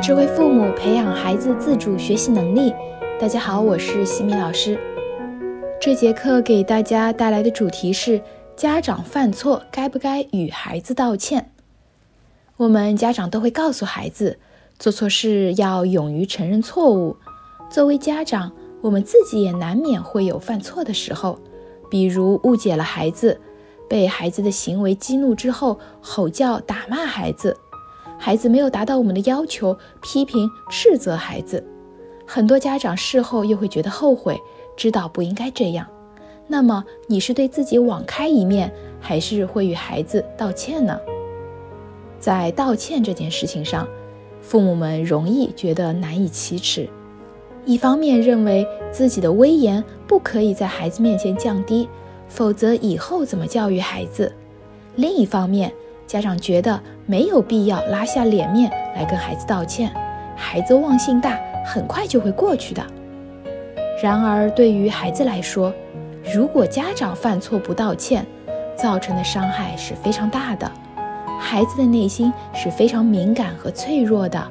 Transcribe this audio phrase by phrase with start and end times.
[0.00, 2.72] 智慧父母，培养孩子自主学习能力。
[3.18, 4.78] 大家好，我是西米老师。
[5.80, 8.22] 这节课给大家带来的主题是：
[8.56, 11.50] 家长犯错该不该与孩子道歉？
[12.56, 14.38] 我们家长都会告诉孩子，
[14.78, 17.16] 做错事要勇于承认错误。
[17.68, 21.40] 作为家长，我们自己也难免会有犯错的时候，
[21.90, 23.40] 比如误解了孩子，
[23.88, 27.56] 被孩子的行为激怒之后，吼叫、打骂孩子。
[28.18, 31.64] 孩子没有达到我们的要求，批评斥责孩子，
[32.26, 34.38] 很多家长事后又会觉得后悔，
[34.76, 35.86] 知道不应该这样。
[36.48, 40.98] 那么你是对自己网开一面，还是会与孩子道歉呢？
[42.18, 43.86] 在道歉这件事情上，
[44.40, 46.88] 父母们容易觉得难以启齿，
[47.64, 51.88] 一方面认为自己的威严不可以在孩子面前降低，
[52.28, 54.32] 否则以后怎么教育孩子；
[54.96, 55.72] 另一方面，
[56.06, 59.90] 家长觉得没有必要拉下脸面来跟孩子道歉，
[60.36, 62.84] 孩子忘性大，很快就会过去的。
[64.02, 65.72] 然而，对于孩子来说，
[66.34, 68.26] 如果家长犯错不道歉，
[68.76, 70.70] 造成的伤害是非常大的。
[71.40, 74.46] 孩子的内心是非常敏感和脆弱的，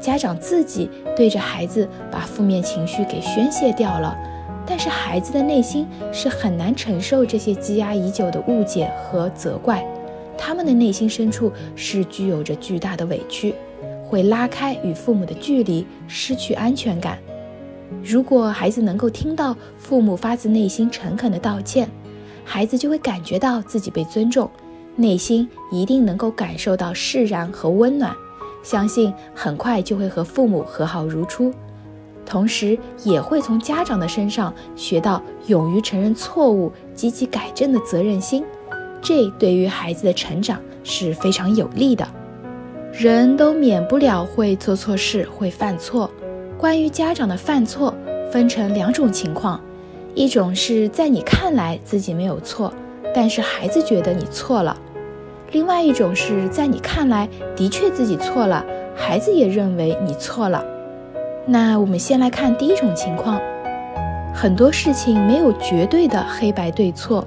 [0.00, 4.18] 家长自己对着孩子把负面情绪给宣泄掉了，
[4.66, 9.86] 但是孩子的内心是很难承受这些积压已久的误解和责怪。
[10.38, 13.54] 他们的内心深处是具有着巨大的委屈，
[14.04, 17.18] 会拉开与父母的距离，失去安全感。
[18.04, 21.88] 如果孩子能够听到父母发自内心诚恳的道歉，
[22.44, 24.50] 孩子就会感觉到自己被尊重，
[24.94, 28.14] 内心一定能够感受到释然和温暖，
[28.62, 31.52] 相信很快就会和父母和好如初，
[32.24, 38.44] 同时也会从家长的身上学到勇于承认错误、积极改正的责任心。
[39.06, 42.04] 这对于孩子的成长是非常有利的。
[42.92, 46.10] 人都免不了会做错事，会犯错。
[46.58, 47.94] 关于家长的犯错，
[48.32, 49.60] 分成两种情况：
[50.16, 52.74] 一种是在你看来自己没有错，
[53.14, 54.76] 但是孩子觉得你错了；
[55.52, 58.66] 另外一种是在你看来的确自己错了，
[58.96, 60.64] 孩子也认为你错了。
[61.46, 63.40] 那我们先来看第一种情况。
[64.34, 67.24] 很多事情没有绝对的黑白对错。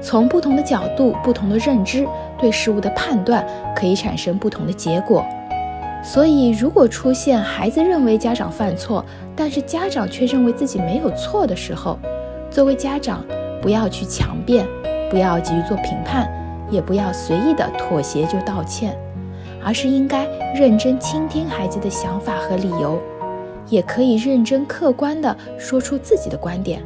[0.00, 2.06] 从不同的角度、不同的认知，
[2.38, 5.24] 对事物的判断可以产生不同的结果。
[6.02, 9.04] 所以，如果出现孩子认为家长犯错，
[9.34, 11.98] 但是家长却认为自己没有错的时候，
[12.50, 13.24] 作为家长，
[13.60, 14.64] 不要去强辩，
[15.10, 16.30] 不要急于做评判，
[16.70, 18.96] 也不要随意的妥协就道歉，
[19.64, 22.98] 而是应该认真倾听孩子的想法和理由，
[23.68, 26.80] 也可以认真客观的说出自己的观点。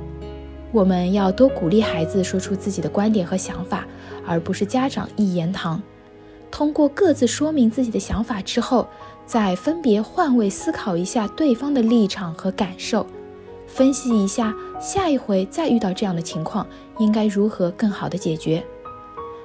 [0.72, 3.86] 我们要多鼓励孩子说出自己的观点和想法，
[4.26, 5.80] 而不是家长一言堂。
[6.50, 8.88] 通过各自说明自己的想法之后，
[9.26, 13.06] 再分别换位思考一下对方的立场和感受，
[13.66, 16.66] 分析一下下一回再遇到这样的情况
[16.98, 18.64] 应该如何更好的解决。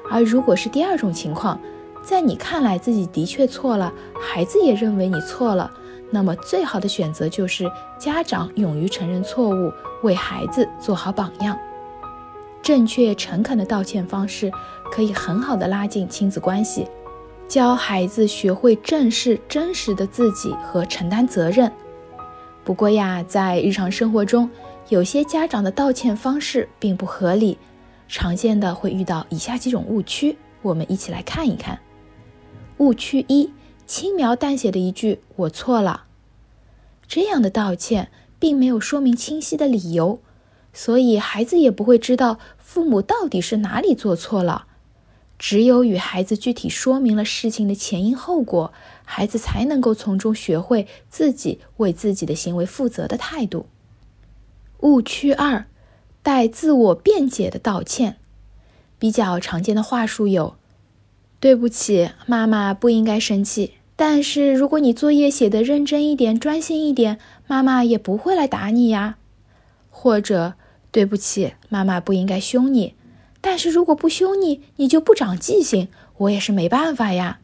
[0.10, 1.60] 而如果是第二种情况，
[2.02, 5.70] 在你看来自己的确错了，孩子也认为你错了。
[6.10, 7.70] 那么，最好的选择就是
[8.00, 9.72] 家长勇于承认错误，
[10.04, 11.58] 为孩子做好榜样。
[12.62, 14.52] 正确诚恳的道歉方式
[14.92, 16.88] 可以很好的拉近亲子关系，
[17.48, 21.72] 教孩子学会正视真实的自己和承担责任。
[22.64, 24.50] 不过呀，在日常生活中，
[24.90, 27.58] 有些家长的道歉方式并不合理，
[28.08, 31.78] 常见的会遇到以下几种误区，我们一起来看一看。
[32.78, 33.52] 误区一。
[33.88, 36.04] 轻描淡写的一句“我错了”，
[37.08, 40.20] 这样的道歉并没有说明清晰的理由，
[40.74, 44.66] 所以孩子也不会知道父母到底是哪里做错了。
[45.40, 48.74] 只有与孩子具体说明了事情的前因后果，
[49.06, 53.68] 孩子才能够从中学会自己为自己的行为负责的态度。
[54.82, 55.66] 误区二，
[56.22, 58.18] 带自我辩解的道歉，
[59.00, 60.56] 比较常见的话术有
[61.40, 67.18] ：“对不起，妈妈不应该生气。”但是，如果你作业写得认真一点、专心一点，
[67.48, 69.18] 妈妈也不会来打你呀。
[69.90, 70.54] 或者，
[70.92, 72.94] 对不起，妈妈不应该凶你。
[73.42, 77.40] 但是如果不凶你，你就不长记性，我也是没办法呀。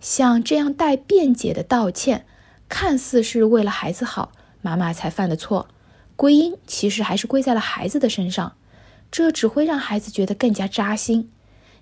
[0.00, 2.26] 像这样带辩解的道歉，
[2.68, 4.32] 看似是为了孩子好，
[4.62, 5.68] 妈妈才犯的错，
[6.16, 8.56] 归因其实还是归在了孩子的身上，
[9.12, 11.30] 这只会让孩子觉得更加扎心，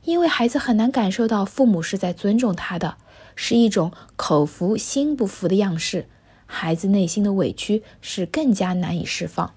[0.05, 2.97] 因为孩子很难感受到父母是在尊重他的。
[3.37, 6.07] 是一种口服心不服的样式，
[6.45, 9.55] 孩子内心的委屈是更加难以释放。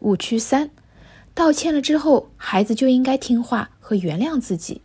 [0.00, 0.68] 误区三，
[1.32, 4.82] 道歉了之后，孩子就应该听话和原谅自己。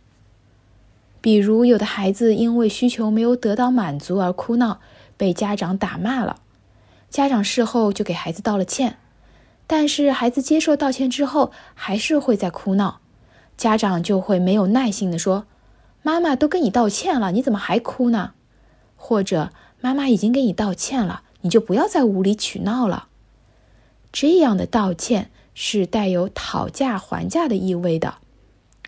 [1.20, 4.80] 比如，有的孩子因为需求没有得到满足而哭闹，
[5.18, 6.40] 被家长打骂了，
[7.10, 8.96] 家长事后就给孩子道了歉，
[9.66, 13.00] 但是孩子接受道歉之后还是会在哭闹，
[13.58, 15.44] 家长就会没有耐心的说
[16.02, 18.32] ：“妈妈都跟你道歉了，你怎么还哭呢？”
[18.96, 19.50] 或者
[19.80, 23.08] 妈妈已经给你道歉了，你就不要再无理取闹了。
[24.12, 28.18] 这样的道歉是带有讨价还价的意味的。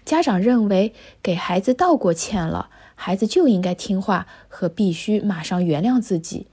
[0.04, 6.46] 家长认为给孩子道过歉了，孩子就应该听话和必须马上原谅自己。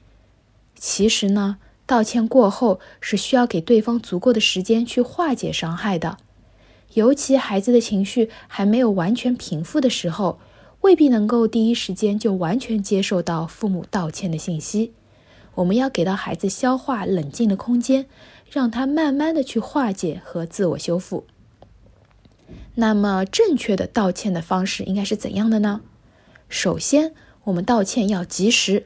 [0.75, 6.17] 其实呢，道歉过后是需要给对方足够的时间去化解伤害的，
[6.93, 10.39] 尤其孩子的情绪还没有完全平复的时候。
[10.81, 14.93] 未必能够第一时间就完全接受到父母道歉的信息，
[15.55, 18.05] 我们要给到孩子消化冷静的空间，
[18.49, 21.25] 让他慢慢的去化解和自我修复。
[22.75, 25.81] 那么正确的道歉的方式应该是怎样的呢？
[26.47, 27.13] 首先，
[27.45, 28.85] 我们道歉要及时，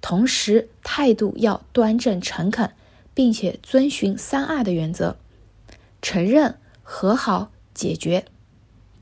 [0.00, 2.72] 同时态度要端正诚恳，
[3.12, 5.16] 并且遵循三二的原则：
[6.00, 6.56] 承认、
[6.90, 8.24] 和好、解决。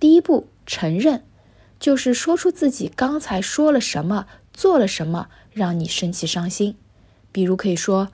[0.01, 1.23] 第一步，承认。
[1.79, 6.75] 就是说出自己刚才说了什么，做了什么，让你生气伤心。
[7.31, 8.09] 比如可以说：“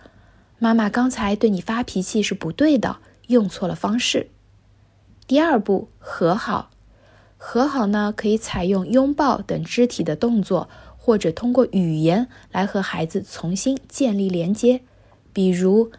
[0.61, 2.99] 妈妈刚才对你发脾气是不对的，
[3.29, 4.29] 用错了方式。”
[5.27, 6.71] 第二步，和好。
[7.39, 14.83] 和好呢，可以采用拥抱等肢体的动作，或者通过语言来和孩子重新建立连接。
[15.33, 15.91] 比如：“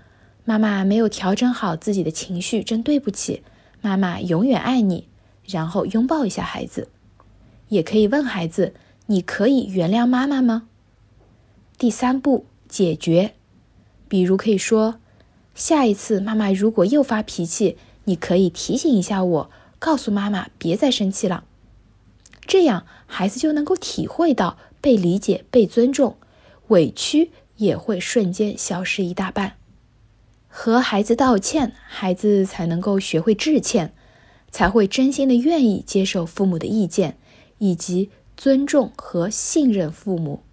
[0.46, 3.42] 妈妈没有调整好自己的情绪，真对不起。
[3.84, 5.08] 妈妈永远爱你。”
[5.46, 6.88] 然后拥抱一下孩子。
[7.68, 8.74] 也可以问孩子
[9.08, 10.70] ：“你可以原谅妈妈吗？”
[11.78, 13.34] 第三步解决，
[14.08, 15.00] 比如可以说
[15.54, 21.44] ：“下一次妈妈如果又发脾气，你可以提醒一下我，告诉妈妈别再生气了。”
[22.48, 26.18] 这样孩子就能够体会到被理解、被尊重，
[26.68, 29.58] 委屈也会瞬间消失一大半。
[30.56, 33.94] 和孩子道歉，孩子才能够学会致歉，
[34.52, 37.18] 才会真心的愿意接受父母的意见。
[37.60, 40.44] 以及尊重和信任父母。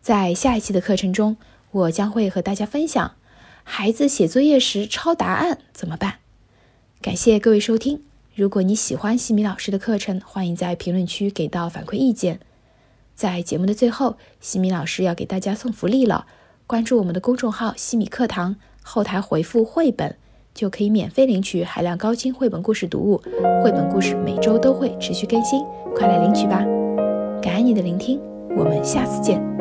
[0.00, 1.36] 在下一期的课程中，
[1.72, 3.16] 我将会和大家分享
[3.64, 6.18] 孩子写作业时抄答案怎么办。
[7.02, 8.04] 感谢各位收听。
[8.36, 12.38] 如果你喜欢西米老师的课程，欢迎在评论区给到反馈意见。
[13.16, 16.26] 在节目的最后，西米老师要给大家送福利了。
[16.68, 18.54] 关注我们的公众号“西米课堂”，
[18.88, 20.14] 后台回复“绘本”。
[20.54, 23.22] 就可以免费领取海量高清绘本故事读物，
[23.62, 25.64] 绘本故事每周都会持续更新，
[25.94, 26.64] 快来领取吧！
[27.40, 28.20] 感恩你的聆听，
[28.56, 29.57] 我们下次见。